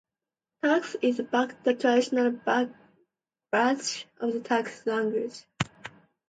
[0.63, 2.31] "Texas" is backed by the traditional
[3.51, 5.45] badge of the Texas Rangers.